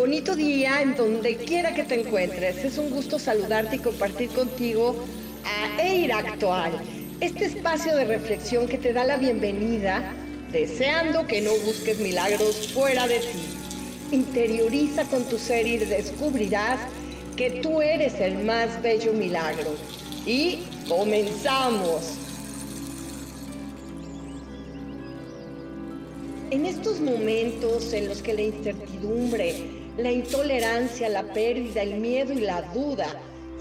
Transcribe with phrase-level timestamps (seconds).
[0.00, 2.64] Bonito día en donde quiera que te encuentres.
[2.64, 4.96] Es un gusto saludarte y compartir contigo
[5.44, 6.72] a EIR Actual,
[7.20, 10.14] este espacio de reflexión que te da la bienvenida,
[10.52, 13.44] deseando que no busques milagros fuera de ti.
[14.12, 16.80] Interioriza con tu ser y descubrirás
[17.36, 19.74] que tú eres el más bello milagro.
[20.24, 22.14] Y comenzamos.
[26.50, 32.40] En estos momentos en los que la incertidumbre, la intolerancia, la pérdida, el miedo y
[32.40, 33.08] la duda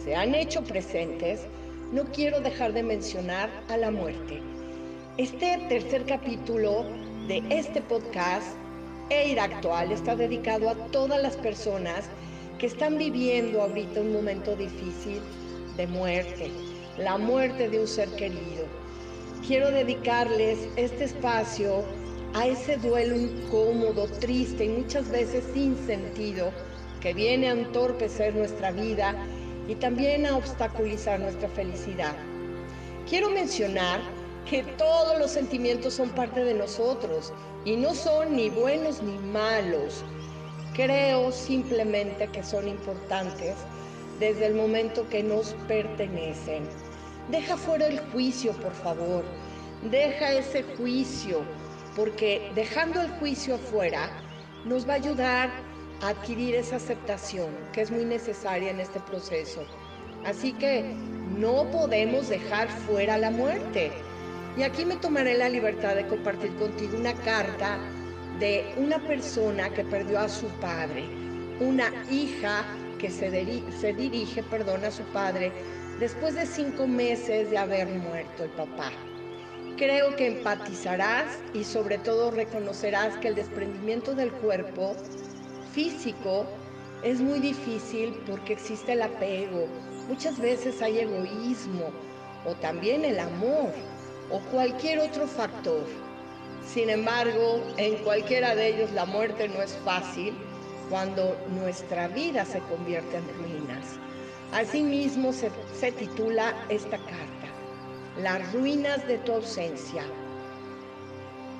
[0.04, 1.42] se han hecho presentes,
[1.92, 4.40] no quiero dejar de mencionar a la muerte.
[5.18, 6.86] Este tercer capítulo
[7.28, 8.48] de este podcast,
[9.10, 12.06] EIR Actual, está dedicado a todas las personas
[12.60, 15.20] que están viviendo ahorita un momento difícil
[15.78, 16.52] de muerte,
[16.98, 18.66] la muerte de un ser querido.
[19.48, 21.84] Quiero dedicarles este espacio
[22.34, 26.52] a ese duelo incómodo, triste y muchas veces sin sentido
[27.02, 29.16] que viene a entorpecer nuestra vida
[29.68, 32.16] y también a obstaculizar nuestra felicidad.
[33.10, 34.02] Quiero mencionar
[34.50, 37.34] que todos los sentimientos son parte de nosotros
[37.66, 40.04] y no son ni buenos ni malos.
[40.74, 43.56] Creo simplemente que son importantes
[44.20, 46.64] desde el momento que nos pertenecen.
[47.32, 49.24] Deja fuera el juicio, por favor.
[49.90, 51.42] Deja ese juicio
[52.00, 54.10] porque dejando el juicio afuera
[54.64, 55.50] nos va a ayudar
[56.02, 59.66] a adquirir esa aceptación que es muy necesaria en este proceso.
[60.26, 60.82] Así que
[61.38, 63.92] no podemos dejar fuera la muerte.
[64.56, 67.78] Y aquí me tomaré la libertad de compartir contigo una carta
[68.40, 71.04] de una persona que perdió a su padre,
[71.60, 72.64] una hija
[72.98, 75.52] que se, dirige a su padre
[76.00, 78.90] después de cinco meses de haber muerto el papá.
[79.80, 84.94] Creo que empatizarás y sobre todo reconocerás que el desprendimiento del cuerpo
[85.72, 86.46] físico
[87.02, 89.68] es muy difícil porque existe el apego.
[90.10, 91.92] Muchas veces hay egoísmo
[92.46, 93.72] o también el amor
[94.30, 95.86] o cualquier otro factor.
[96.68, 100.34] Sin embargo, en cualquiera de ellos la muerte no es fácil
[100.90, 103.86] cuando nuestra vida se convierte en ruinas.
[104.52, 107.49] Asimismo se, se titula esta carta
[108.22, 110.04] las ruinas de tu ausencia.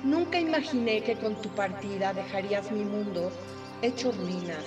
[0.04, 3.30] Nunca imaginé que con tu partida dejarías mi mundo
[3.80, 4.64] hecho ruinas,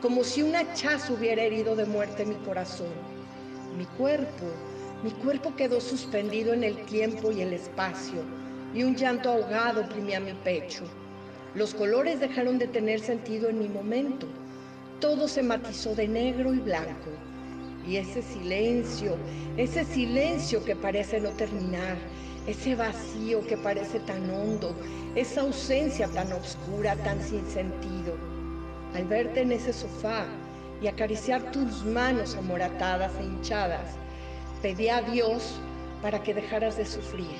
[0.00, 2.92] como si un hachazo hubiera herido de muerte mi corazón.
[3.76, 4.46] Mi cuerpo,
[5.02, 8.22] mi cuerpo quedó suspendido en el tiempo y el espacio,
[8.72, 10.84] y un llanto ahogado oprimía mi pecho.
[11.54, 14.28] Los colores dejaron de tener sentido en mi momento.
[15.00, 17.10] Todo se matizó de negro y blanco.
[17.86, 19.16] Y ese silencio,
[19.56, 21.96] ese silencio que parece no terminar,
[22.46, 24.74] ese vacío que parece tan hondo,
[25.14, 28.14] esa ausencia tan oscura, tan sin sentido.
[28.94, 30.26] Al verte en ese sofá
[30.82, 33.94] y acariciar tus manos amoratadas e hinchadas,
[34.62, 35.60] pedí a Dios
[36.02, 37.36] para que dejaras de sufrir,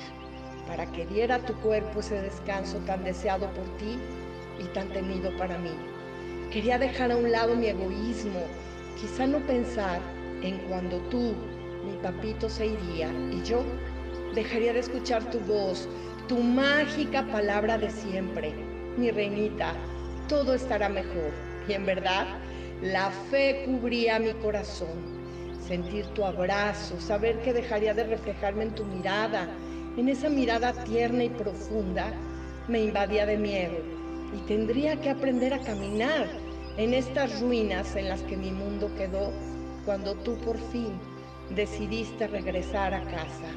[0.65, 3.97] para que diera a tu cuerpo ese descanso tan deseado por ti
[4.59, 5.71] y tan temido para mí.
[6.51, 8.41] Quería dejar a un lado mi egoísmo,
[8.99, 9.99] quizá no pensar
[10.41, 11.33] en cuando tú,
[11.85, 13.63] mi papito, se iría y yo
[14.35, 15.87] dejaría de escuchar tu voz,
[16.27, 18.53] tu mágica palabra de siempre.
[18.97, 19.73] Mi reinita,
[20.27, 21.31] todo estará mejor.
[21.67, 22.27] Y en verdad,
[22.81, 25.17] la fe cubría mi corazón.
[25.67, 29.47] Sentir tu abrazo, saber que dejaría de reflejarme en tu mirada,
[29.97, 32.13] en esa mirada tierna y profunda,
[32.67, 33.77] me invadía de miedo
[34.33, 36.27] y tendría que aprender a caminar
[36.77, 39.31] en estas ruinas en las que mi mundo quedó
[39.87, 40.99] cuando tú por fin
[41.55, 43.47] decidiste regresar a casa.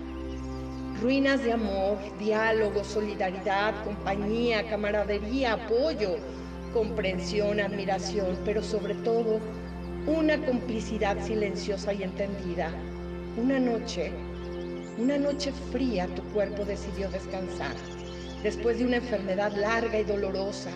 [1.02, 6.18] Ruinas de amor, diálogo, solidaridad, compañía, camaradería, apoyo,
[6.72, 9.40] comprensión, admiración, pero sobre todo
[10.06, 12.70] una complicidad silenciosa y entendida.
[13.36, 14.12] Una noche,
[14.98, 17.74] una noche fría, tu cuerpo decidió descansar.
[18.44, 20.70] Después de una enfermedad larga y dolorosa,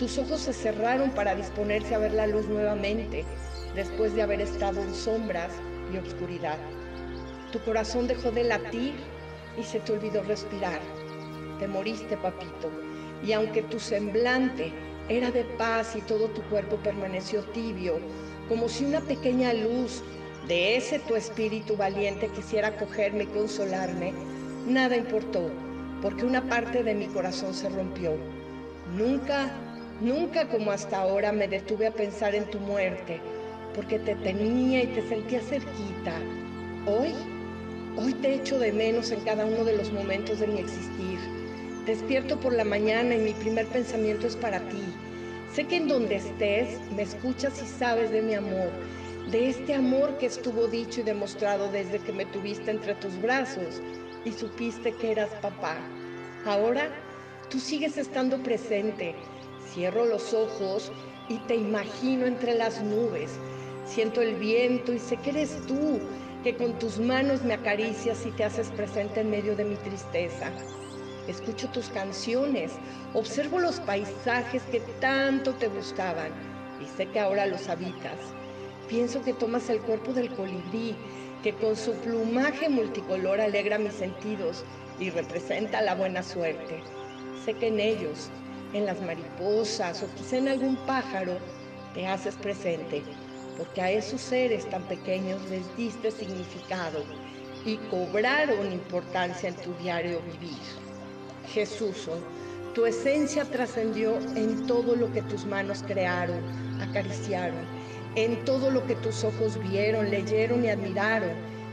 [0.00, 3.24] tus ojos se cerraron para disponerse a ver la luz nuevamente
[3.76, 5.52] después de haber estado en sombras
[5.92, 6.58] y obscuridad.
[7.52, 8.94] Tu corazón dejó de latir
[9.58, 10.80] y se te olvidó respirar.
[11.60, 12.70] Te moriste, papito,
[13.24, 14.72] y aunque tu semblante
[15.08, 18.00] era de paz y todo tu cuerpo permaneció tibio,
[18.48, 20.02] como si una pequeña luz
[20.48, 24.12] de ese tu espíritu valiente quisiera cogerme y consolarme,
[24.66, 25.50] nada importó,
[26.02, 28.12] porque una parte de mi corazón se rompió.
[28.96, 29.50] Nunca,
[30.00, 33.20] nunca como hasta ahora me detuve a pensar en tu muerte,
[33.76, 36.18] porque te tenía y te sentía cerquita.
[36.86, 37.12] Hoy,
[37.96, 41.18] hoy te echo de menos en cada uno de los momentos de mi existir.
[41.84, 44.82] Despierto por la mañana y mi primer pensamiento es para ti.
[45.52, 48.70] Sé que en donde estés me escuchas y sabes de mi amor,
[49.30, 53.82] de este amor que estuvo dicho y demostrado desde que me tuviste entre tus brazos
[54.24, 55.76] y supiste que eras papá.
[56.46, 56.88] Ahora
[57.50, 59.14] tú sigues estando presente.
[59.72, 60.90] Cierro los ojos
[61.28, 63.38] y te imagino entre las nubes.
[63.86, 66.00] Siento el viento y sé que eres tú,
[66.42, 70.52] que con tus manos me acaricias y te haces presente en medio de mi tristeza
[71.28, 72.72] escucho tus canciones,
[73.14, 76.30] observo los paisajes que tanto te gustaban
[76.82, 78.18] y sé que ahora los habitas.
[78.88, 80.94] Pienso que tomas el cuerpo del colibrí,
[81.42, 84.64] que con su plumaje multicolor alegra mis sentidos
[84.98, 86.80] y representa la buena suerte.
[87.44, 88.30] Sé que en ellos,
[88.72, 91.38] en las mariposas o quizá en algún pájaro,
[91.94, 93.02] te haces presente,
[93.56, 97.02] porque a esos seres tan pequeños les diste significado
[97.64, 100.58] y cobraron importancia en tu diario vivir.
[101.48, 102.08] Jesús,
[102.74, 106.40] tu esencia trascendió en todo lo que tus manos crearon,
[106.80, 107.64] acariciaron,
[108.14, 111.30] en todo lo que tus ojos vieron, leyeron y admiraron,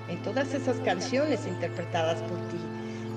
[0.10, 2.58] en todas esas canciones interpretadas por ti,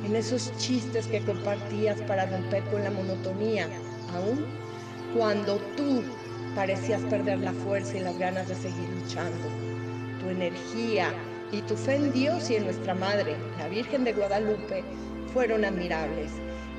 [0.04, 3.68] en esos chistes que compartías para romper con la monotonía,
[4.14, 4.44] aún
[5.16, 6.02] cuando tú
[6.56, 9.46] parecías perder la fuerza y las ganas de seguir luchando.
[10.20, 11.12] Tu energía
[11.52, 14.82] y tu fe en Dios y en nuestra Madre, la Virgen de Guadalupe,
[15.34, 16.32] fueron admirables.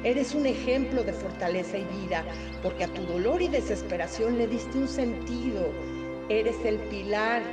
[0.04, 2.26] Eres un ejemplo de fortaleza y vida,
[2.64, 5.70] porque a tu dolor y desesperación le diste un sentido.
[6.28, 7.44] Eres el pilar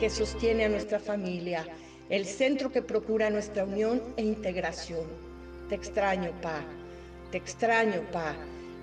[0.00, 1.66] que sostiene a nuestra familia,
[2.08, 5.04] el centro que procura nuestra unión e integración.
[5.68, 6.62] Te extraño, Pa.
[7.30, 8.34] Te extraño, Pa.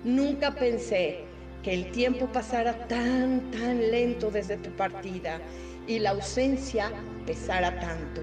[0.04, 1.31] Nunca pensé
[1.62, 5.40] que el tiempo pasara tan, tan lento desde tu partida
[5.86, 6.90] y la ausencia
[7.26, 8.22] pesara tanto.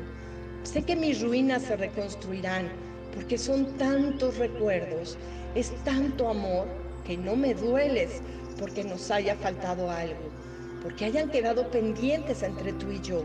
[0.64, 2.70] Sé que mis ruinas se reconstruirán
[3.14, 5.18] porque son tantos recuerdos,
[5.56, 6.68] es tanto amor
[7.06, 8.22] que no me dueles
[8.60, 10.30] porque nos haya faltado algo,
[10.84, 13.24] porque hayan quedado pendientes entre tú y yo.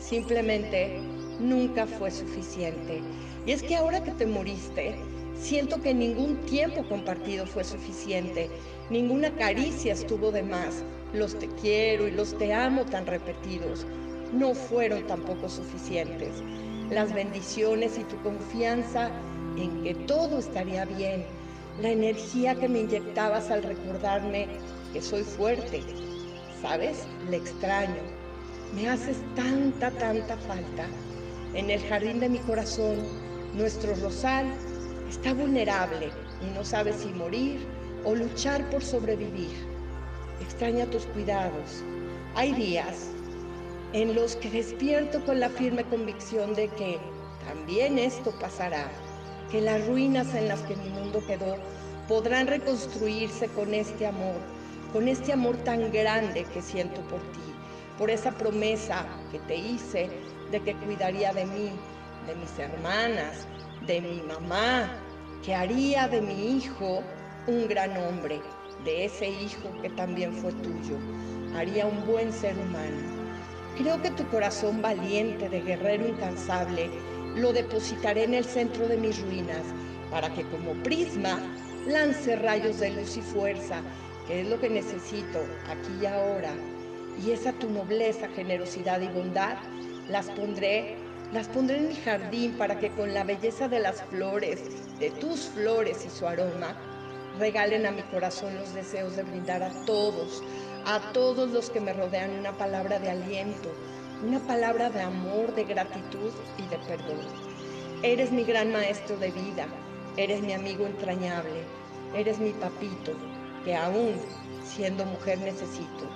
[0.00, 0.98] Simplemente
[1.40, 3.02] nunca fue suficiente.
[3.44, 4.94] Y es que ahora que te moriste,
[5.40, 8.50] siento que ningún tiempo compartido fue suficiente,
[8.90, 10.84] ninguna caricia estuvo de más.
[11.12, 13.86] Los te quiero y los te amo tan repetidos
[14.32, 16.42] no fueron tampoco suficientes
[16.90, 19.10] las bendiciones y tu confianza
[19.56, 21.24] en que todo estaría bien,
[21.82, 24.48] la energía que me inyectabas al recordarme
[24.92, 25.82] que soy fuerte.
[26.62, 27.04] ¿Sabes?
[27.28, 28.00] Le extraño.
[28.74, 30.86] Me haces tanta, tanta falta.
[31.54, 32.96] En el jardín de mi corazón,
[33.54, 34.46] nuestro rosal
[35.08, 36.10] está vulnerable
[36.42, 37.66] y no sabe si morir
[38.04, 39.56] o luchar por sobrevivir.
[40.40, 41.82] Extraña tus cuidados.
[42.34, 43.08] Hay días
[43.92, 46.98] en los que despierto con la firme convicción de que
[47.46, 48.90] también esto pasará,
[49.50, 51.56] que las ruinas en las que mi mundo quedó
[52.06, 54.36] podrán reconstruirse con este amor,
[54.92, 57.40] con este amor tan grande que siento por ti,
[57.98, 60.10] por esa promesa que te hice
[60.50, 61.70] de que cuidaría de mí,
[62.26, 63.46] de mis hermanas,
[63.88, 64.86] de mi mamá,
[65.42, 67.02] que haría de mi hijo
[67.46, 68.38] un gran hombre,
[68.84, 70.98] de ese hijo que también fue tuyo,
[71.56, 72.98] haría un buen ser humano.
[73.78, 76.90] Creo que tu corazón valiente de guerrero incansable
[77.36, 79.62] lo depositaré en el centro de mis ruinas
[80.10, 81.40] para que como prisma
[81.86, 83.80] lance rayos de luz y fuerza,
[84.26, 86.52] que es lo que necesito aquí y ahora.
[87.24, 89.56] Y esa tu nobleza, generosidad y bondad
[90.10, 94.60] las pondré, las pondré en mi jardín para que con la belleza de las flores,
[94.98, 96.74] de tus flores y su aroma,
[97.38, 100.42] regalen a mi corazón los deseos de brindar a todos,
[100.86, 103.70] a todos los que me rodean una palabra de aliento,
[104.26, 107.20] una palabra de amor, de gratitud y de perdón.
[108.02, 109.66] Eres mi gran maestro de vida,
[110.16, 111.62] eres mi amigo entrañable,
[112.14, 113.12] eres mi papito,
[113.64, 114.14] que aún
[114.64, 116.08] siendo mujer necesito.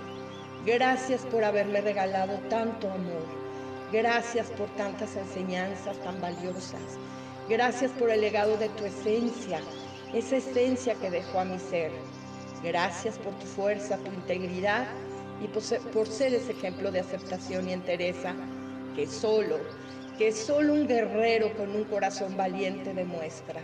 [0.64, 3.41] Gracias por haberme regalado tanto amor.
[3.92, 6.80] Gracias por tantas enseñanzas tan valiosas.
[7.46, 9.60] Gracias por el legado de tu esencia,
[10.14, 11.90] esa esencia que dejó a mi ser.
[12.62, 14.86] Gracias por tu fuerza, tu integridad
[15.44, 18.34] y por ser, ese ejemplo de aceptación y entereza
[18.96, 19.58] que solo,
[20.16, 23.60] que solo un guerrero con un corazón valiente demuestra.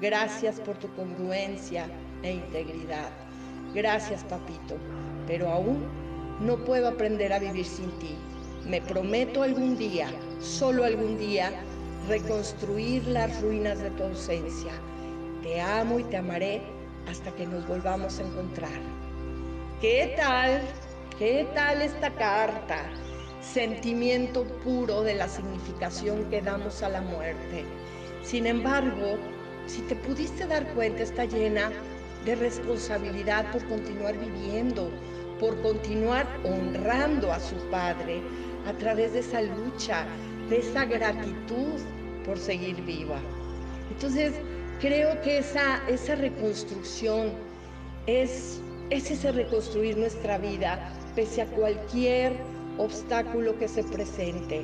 [0.00, 1.90] Gracias por tu congruencia
[2.22, 3.10] e integridad.
[3.74, 4.78] Gracias, papito,
[5.26, 5.84] pero aún
[6.40, 8.16] no puedo aprender a vivir sin ti.
[8.68, 10.10] Me prometo algún día,
[10.40, 11.52] solo algún día,
[12.06, 14.72] reconstruir las ruinas de tu ausencia.
[15.42, 16.60] Te amo y te amaré
[17.08, 18.78] hasta que nos volvamos a encontrar.
[19.80, 20.60] ¿Qué tal?
[21.18, 22.90] ¿Qué tal esta carta?
[23.40, 27.64] Sentimiento puro de la significación que damos a la muerte.
[28.22, 29.16] Sin embargo,
[29.66, 31.70] si te pudiste dar cuenta, está llena
[32.26, 34.90] de responsabilidad por continuar viviendo,
[35.38, 38.20] por continuar honrando a su Padre
[38.66, 40.06] a través de esa lucha,
[40.48, 41.80] de esa gratitud
[42.24, 43.18] por seguir viva.
[43.90, 44.34] Entonces,
[44.80, 47.32] creo que esa, esa reconstrucción
[48.06, 52.32] es, es ese reconstruir nuestra vida pese a cualquier
[52.78, 54.62] obstáculo que se presente.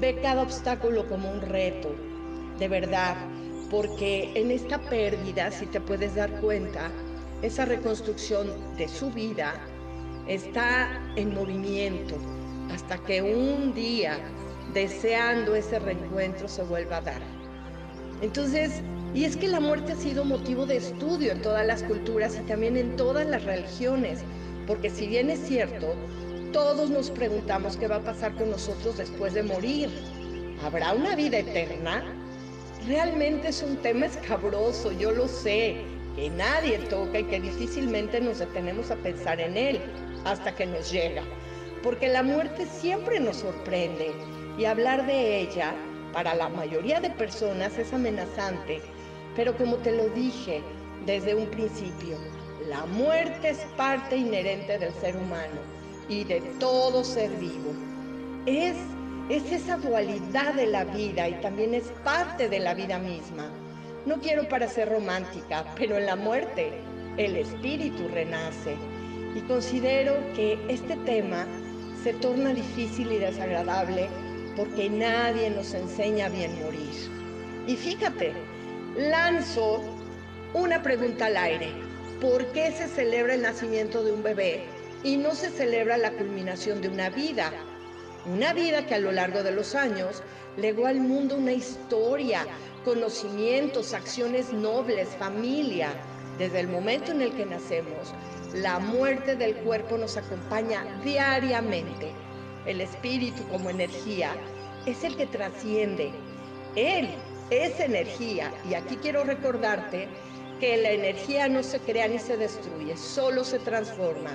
[0.00, 1.94] Ve cada obstáculo como un reto,
[2.58, 3.16] de verdad,
[3.70, 6.90] porque en esta pérdida, si te puedes dar cuenta,
[7.42, 9.54] esa reconstrucción de su vida
[10.28, 12.16] está en movimiento
[12.72, 14.18] hasta que un día,
[14.72, 17.22] deseando ese reencuentro, se vuelva a dar.
[18.22, 18.82] Entonces,
[19.14, 22.46] y es que la muerte ha sido motivo de estudio en todas las culturas y
[22.46, 24.20] también en todas las religiones,
[24.66, 25.94] porque si bien es cierto,
[26.52, 29.90] todos nos preguntamos qué va a pasar con nosotros después de morir.
[30.64, 32.04] ¿Habrá una vida eterna?
[32.86, 35.76] Realmente es un tema escabroso, yo lo sé,
[36.16, 39.80] que nadie toca y que difícilmente nos detenemos a pensar en él
[40.24, 41.22] hasta que nos llega.
[41.82, 44.12] Porque la muerte siempre nos sorprende
[44.58, 45.74] y hablar de ella
[46.12, 48.80] para la mayoría de personas es amenazante.
[49.34, 50.62] Pero como te lo dije
[51.06, 52.18] desde un principio,
[52.68, 55.60] la muerte es parte inherente del ser humano
[56.08, 57.72] y de todo ser vivo.
[58.46, 58.76] Es,
[59.28, 63.50] es esa dualidad de la vida y también es parte de la vida misma.
[64.06, 66.72] No quiero parecer romántica, pero en la muerte
[67.16, 68.76] el espíritu renace.
[69.34, 71.46] Y considero que este tema
[72.02, 74.08] se torna difícil y desagradable
[74.56, 76.90] porque nadie nos enseña bien morir.
[77.66, 78.32] Y fíjate,
[78.96, 79.80] lanzo
[80.52, 81.72] una pregunta al aire.
[82.20, 84.64] ¿Por qué se celebra el nacimiento de un bebé
[85.04, 87.52] y no se celebra la culminación de una vida.
[88.26, 90.22] Una vida que a lo largo de los años
[90.56, 92.46] legó al mundo una historia,
[92.84, 95.90] conocimientos, acciones nobles, familia.
[96.38, 98.14] Desde el momento en el que nacemos,
[98.54, 102.12] la muerte del cuerpo nos acompaña diariamente.
[102.66, 104.32] El espíritu como energía
[104.86, 106.12] es el que trasciende.
[106.76, 107.08] Él
[107.50, 108.52] es energía.
[108.68, 110.08] Y aquí quiero recordarte
[110.60, 114.30] que la energía no se crea ni se destruye, solo se transforma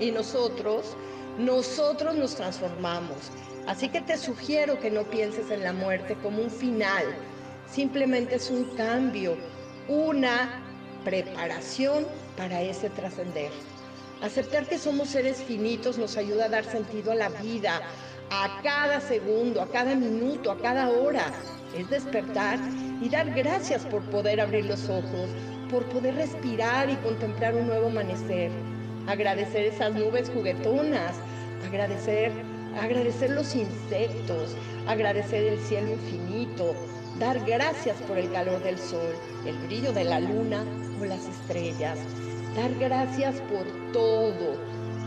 [0.00, 0.96] y nosotros,
[1.38, 3.30] nosotros nos transformamos.
[3.66, 7.04] Así que te sugiero que no pienses en la muerte como un final,
[7.70, 9.36] simplemente es un cambio,
[9.88, 10.62] una
[11.04, 12.06] preparación
[12.36, 13.50] para ese trascender.
[14.22, 17.80] Aceptar que somos seres finitos nos ayuda a dar sentido a la vida,
[18.30, 21.26] a cada segundo, a cada minuto, a cada hora.
[21.76, 22.58] Es despertar
[23.02, 25.28] y dar gracias por poder abrir los ojos,
[25.70, 28.50] por poder respirar y contemplar un nuevo amanecer
[29.06, 31.14] agradecer esas nubes juguetonas,
[31.66, 32.32] agradecer,
[32.80, 36.74] agradecer los insectos, agradecer el cielo infinito,
[37.18, 39.14] dar gracias por el calor del sol,
[39.46, 40.64] el brillo de la luna
[41.00, 41.98] o las estrellas,
[42.56, 44.56] dar gracias por todo.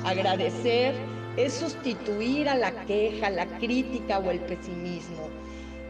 [0.05, 0.93] Agradecer
[1.35, 5.27] es sustituir a la queja, la crítica o el pesimismo.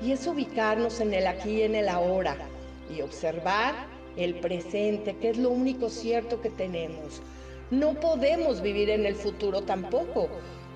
[0.01, 2.37] Y es ubicarnos en el aquí y en el ahora
[2.89, 3.75] y observar
[4.15, 7.21] el presente, que es lo único cierto que tenemos
[7.71, 10.29] no podemos vivir en el futuro tampoco,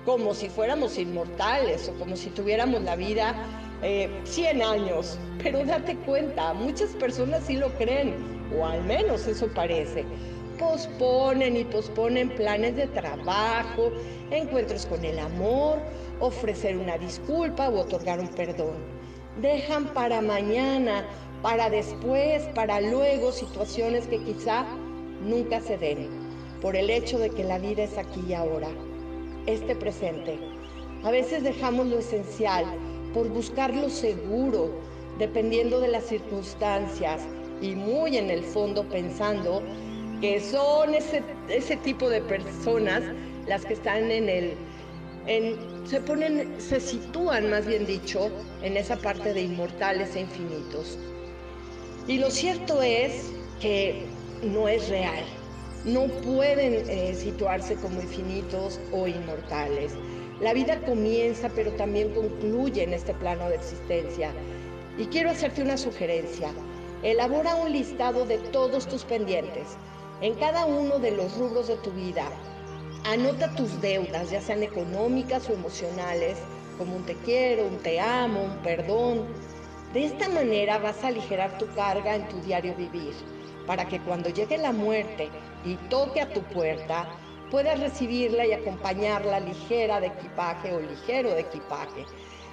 [0.04, 3.34] como si fuéramos inmortales o como si tuviéramos la vida
[4.24, 5.18] 100 eh, años.
[5.42, 8.14] Pero date cuenta, muchas personas sí lo creen,
[8.56, 10.04] o al menos eso parece.
[10.58, 13.90] Posponen y posponen planes de trabajo,
[14.30, 15.78] encuentros con el amor,
[16.20, 18.76] ofrecer una disculpa o otorgar un perdón.
[19.42, 21.04] Dejan para mañana,
[21.42, 24.64] para después, para luego situaciones que quizá
[25.22, 26.08] nunca se den
[26.62, 28.68] por el hecho de que la vida es aquí y ahora,
[29.46, 30.38] este presente.
[31.02, 32.64] A veces dejamos lo esencial
[33.12, 34.70] por buscar lo seguro,
[35.18, 37.22] dependiendo de las circunstancias
[37.60, 39.62] y muy en el fondo pensando
[40.20, 43.02] que son ese, ese tipo de personas
[43.46, 44.54] las que están en el,
[45.26, 45.56] en,
[45.86, 48.30] se ponen, se sitúan más bien dicho,
[48.62, 50.98] en esa parte de inmortales e infinitos.
[52.06, 53.30] Y lo cierto es
[53.60, 54.04] que
[54.42, 55.24] no es real
[55.84, 59.92] no pueden eh, situarse como infinitos o inmortales.
[60.40, 64.32] La vida comienza pero también concluye en este plano de existencia.
[64.96, 66.50] Y quiero hacerte una sugerencia.
[67.02, 69.76] Elabora un listado de todos tus pendientes
[70.20, 72.24] en cada uno de los rubros de tu vida.
[73.04, 76.38] Anota tus deudas, ya sean económicas o emocionales,
[76.78, 79.26] como un te quiero, un te amo, un perdón.
[79.92, 83.14] De esta manera vas a aligerar tu carga en tu diario vivir
[83.66, 85.28] para que cuando llegue la muerte
[85.64, 87.06] y toque a tu puerta,
[87.50, 92.04] puedas recibirla y acompañarla ligera de equipaje o ligero de equipaje,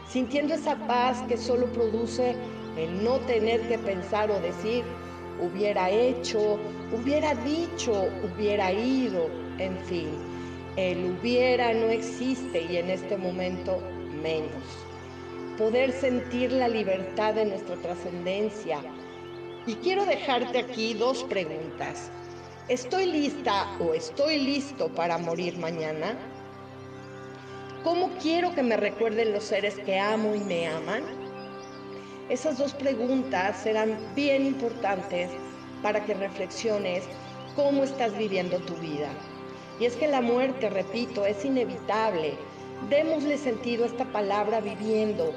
[0.07, 2.35] sintiendo esa paz que solo produce
[2.77, 4.83] el no tener que pensar o decir
[5.39, 6.59] hubiera hecho,
[6.91, 10.09] hubiera dicho, hubiera ido, en fin.
[10.75, 13.79] El hubiera no existe y en este momento
[14.21, 14.63] menos.
[15.57, 18.79] Poder sentir la libertad de nuestra trascendencia.
[19.67, 22.09] Y quiero dejarte aquí dos preguntas.
[22.67, 26.15] ¿Estoy lista o estoy listo para morir mañana?
[27.83, 31.20] ¿Cómo quiero que me recuerden los seres que amo y me aman?
[32.31, 35.29] Esas dos preguntas serán bien importantes
[35.83, 37.03] para que reflexiones
[37.57, 39.09] cómo estás viviendo tu vida.
[39.81, 42.35] Y es que la muerte, repito, es inevitable.
[42.89, 45.33] Démosle sentido a esta palabra viviendo.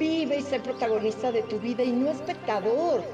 [0.00, 3.04] Vive y sé protagonista de tu vida y no espectador.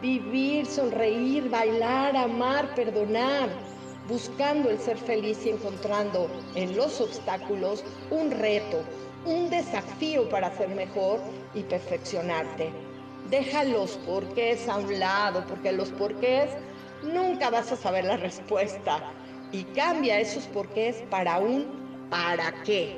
[0.00, 3.48] Vivir, sonreír, bailar, amar, perdonar,
[4.08, 8.82] buscando el ser feliz y encontrando en los obstáculos un reto,
[9.24, 11.20] un desafío para ser mejor
[11.54, 12.70] y perfeccionarte.
[13.30, 16.50] Deja los porqués a un lado, porque los porqués
[17.02, 19.00] nunca vas a saber la respuesta.
[19.52, 21.66] Y cambia esos porqués para un
[22.10, 22.96] para qué.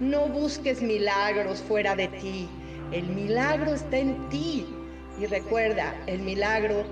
[0.00, 2.48] No busques milagros fuera de ti.
[2.92, 4.66] El milagro está en ti.
[5.20, 6.84] Y recuerda, el milagro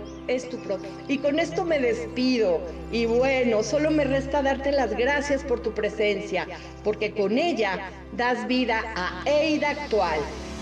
[1.09, 2.61] Y con esto me despido.
[2.91, 6.47] Y bueno, solo me resta darte las gracias por tu presencia,
[6.85, 10.21] porque con ella das vida a Eida Actual.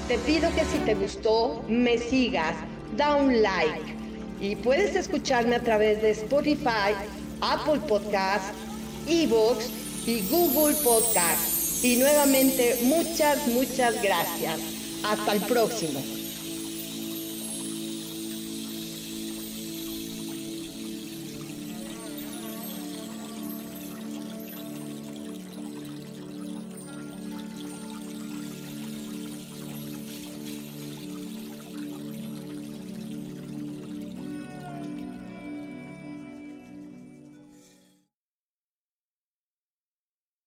[0.08, 2.54] Te pido que si te gustó, me sigas,
[2.96, 3.94] da un like.
[4.40, 6.94] Y puedes escucharme a través de Spotify,
[7.40, 8.54] Apple Podcast,
[9.06, 9.70] Evox
[10.06, 11.84] y Google Podcast.
[11.84, 14.60] Y nuevamente, muchas, muchas gracias.
[15.04, 16.19] Hasta el próximo.